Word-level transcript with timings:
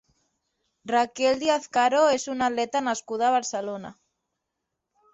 Raquel 0.91 1.37
Diaz 1.43 1.69
Caro 1.77 2.01
és 2.15 2.27
una 2.35 2.49
atleta 2.53 2.85
nascuda 2.89 3.31
a 3.31 3.33
Barcelona. 3.39 3.97